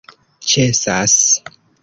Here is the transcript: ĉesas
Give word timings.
ĉesas 0.53 1.19